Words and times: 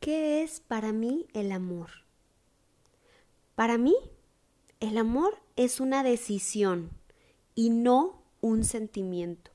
¿qué 0.00 0.42
es 0.42 0.60
para 0.60 0.92
mí 0.92 1.26
el 1.34 1.52
amor? 1.52 1.90
Para 3.54 3.78
mí, 3.78 3.94
el 4.80 4.96
amor 4.96 5.38
es 5.56 5.78
una 5.78 6.02
decisión 6.02 6.90
y 7.54 7.70
no 7.70 8.22
un 8.40 8.64
sentimiento. 8.64 9.50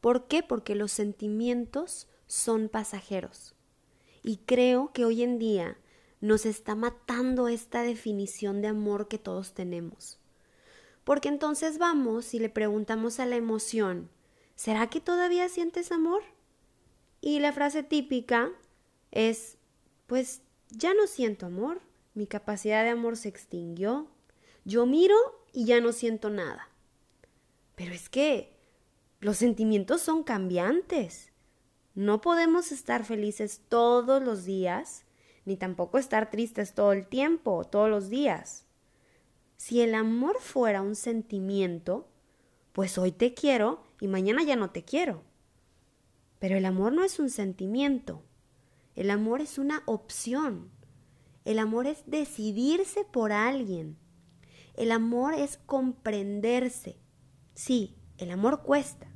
¿Por 0.00 0.28
qué? 0.28 0.44
Porque 0.44 0.76
los 0.76 0.92
sentimientos 0.92 2.06
son 2.28 2.68
pasajeros. 2.68 3.54
Y 4.22 4.36
creo 4.38 4.92
que 4.92 5.04
hoy 5.04 5.22
en 5.22 5.40
día 5.40 5.76
nos 6.20 6.46
está 6.46 6.76
matando 6.76 7.48
esta 7.48 7.82
definición 7.82 8.62
de 8.62 8.68
amor 8.68 9.08
que 9.08 9.18
todos 9.18 9.54
tenemos. 9.54 10.18
Porque 11.02 11.28
entonces 11.28 11.78
vamos 11.78 12.34
y 12.34 12.38
le 12.38 12.48
preguntamos 12.48 13.18
a 13.18 13.26
la 13.26 13.36
emoción, 13.36 14.10
¿será 14.54 14.88
que 14.90 15.00
todavía 15.00 15.48
sientes 15.48 15.90
amor? 15.90 16.22
Y 17.20 17.40
la 17.40 17.52
frase 17.52 17.82
típica 17.82 18.50
es, 19.10 19.58
pues 20.08 20.40
ya 20.70 20.94
no 20.94 21.06
siento 21.06 21.46
amor, 21.46 21.80
mi 22.14 22.26
capacidad 22.26 22.82
de 22.82 22.90
amor 22.90 23.16
se 23.16 23.28
extinguió, 23.28 24.08
yo 24.64 24.86
miro 24.86 25.14
y 25.52 25.66
ya 25.66 25.80
no 25.80 25.92
siento 25.92 26.30
nada. 26.30 26.68
Pero 27.76 27.92
es 27.92 28.08
que 28.08 28.56
los 29.20 29.36
sentimientos 29.36 30.00
son 30.00 30.24
cambiantes. 30.24 31.30
No 31.94 32.22
podemos 32.22 32.72
estar 32.72 33.04
felices 33.04 33.60
todos 33.68 34.22
los 34.22 34.44
días, 34.44 35.04
ni 35.44 35.56
tampoco 35.56 35.98
estar 35.98 36.30
tristes 36.30 36.74
todo 36.74 36.92
el 36.92 37.06
tiempo, 37.06 37.64
todos 37.64 37.90
los 37.90 38.08
días. 38.08 38.64
Si 39.58 39.82
el 39.82 39.94
amor 39.94 40.40
fuera 40.40 40.80
un 40.80 40.96
sentimiento, 40.96 42.08
pues 42.72 42.96
hoy 42.96 43.12
te 43.12 43.34
quiero 43.34 43.84
y 44.00 44.08
mañana 44.08 44.42
ya 44.42 44.56
no 44.56 44.70
te 44.70 44.84
quiero. 44.84 45.22
Pero 46.38 46.56
el 46.56 46.64
amor 46.64 46.92
no 46.92 47.04
es 47.04 47.18
un 47.18 47.28
sentimiento. 47.28 48.22
El 48.98 49.12
amor 49.12 49.40
es 49.40 49.58
una 49.58 49.84
opción. 49.86 50.72
El 51.44 51.60
amor 51.60 51.86
es 51.86 52.02
decidirse 52.06 53.04
por 53.04 53.30
alguien. 53.30 53.96
El 54.74 54.90
amor 54.90 55.34
es 55.34 55.56
comprenderse. 55.56 56.96
Sí, 57.54 57.94
el 58.16 58.32
amor 58.32 58.64
cuesta. 58.64 59.06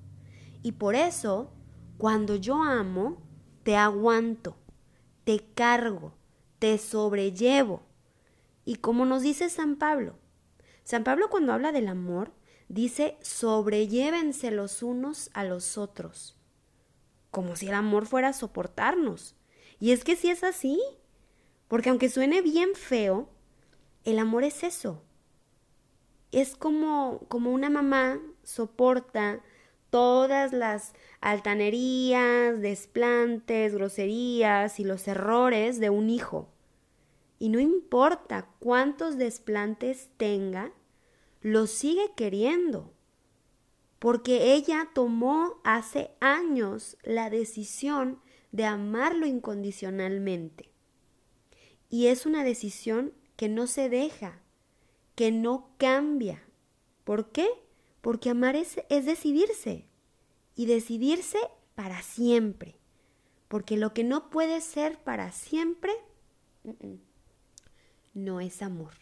Y 0.63 0.71
por 0.71 0.95
eso, 0.95 1.53
cuando 1.99 2.37
yo 2.37 2.63
amo, 2.63 3.27
te 3.65 3.77
aguanto, 3.77 4.57
te 5.25 5.53
cargo, 5.53 6.15
te 6.61 6.79
sobrellevo. 6.79 7.83
Y 8.65 8.77
como 8.77 9.05
nos 9.05 9.23
dice 9.23 9.51
San 9.51 9.75
Pablo, 9.75 10.15
San 10.85 11.03
Pablo 11.03 11.29
cuando 11.29 11.53
habla 11.53 11.73
del 11.73 11.89
amor 11.89 12.33
dice 12.69 13.19
sobrellévense 13.21 14.53
los 14.53 14.85
unos 14.85 15.29
a 15.35 15.43
los 15.43 15.77
otros, 15.77 16.37
como 17.33 17.57
si 17.57 17.67
el 17.67 17.75
amor 17.75 18.07
fuera 18.07 18.33
soportarnos. 18.33 19.35
Y 19.81 19.93
es 19.93 20.05
que 20.05 20.17
si 20.17 20.31
es 20.31 20.45
así, 20.45 20.81
porque 21.69 21.91
aunque 21.91 22.09
suene 22.09 22.43
bien 22.43 22.75
feo, 22.75 23.29
el 24.05 24.19
amor 24.19 24.45
es 24.45 24.63
eso. 24.63 25.03
Es 26.31 26.57
como, 26.57 27.21
como 27.29 27.53
una 27.53 27.71
mamá 27.71 28.21
soporta 28.43 29.41
todas 29.91 30.53
las 30.53 30.95
altanerías, 31.21 32.61
desplantes, 32.61 33.75
groserías 33.75 34.81
y 34.81 34.85
los 34.85 35.07
errores 35.07 35.81
de 35.81 35.91
un 35.91 36.09
hijo. 36.09 36.49
Y 37.39 37.51
no 37.51 37.61
importa 37.61 38.49
cuántos 38.59 39.19
desplantes 39.19 40.09
tenga, 40.17 40.73
lo 41.43 41.67
sigue 41.67 42.13
queriendo, 42.17 42.93
porque 43.99 44.55
ella 44.55 44.89
tomó 44.95 45.61
hace 45.65 46.13
años 46.21 46.97
la 47.03 47.31
decisión 47.31 48.21
de 48.53 48.65
amarlo 48.65 49.27
incondicionalmente. 49.27 50.71
Y 51.89 52.07
es 52.07 52.27
una 52.27 52.45
decisión 52.45 53.13
que 53.37 53.49
no 53.49 53.67
se 53.67 53.89
deja, 53.89 54.41
que 55.15 55.33
no 55.33 55.71
cambia. 55.79 56.43
¿Por 57.05 57.33
qué? 57.33 57.49
Porque 58.01 58.31
amar 58.31 58.57
es, 58.57 58.81
es 58.89 59.05
decidirse 59.05 59.87
y 60.55 60.67
decidirse 60.67 61.39
para 61.75 62.03
siempre. 62.03 62.77
Porque 63.49 63.77
lo 63.77 63.93
que 63.93 64.05
no 64.05 64.31
puede 64.31 64.61
ser 64.61 64.99
para 65.03 65.33
siempre 65.33 65.93
no 68.15 68.41
es 68.41 68.63
amor. 68.63 68.95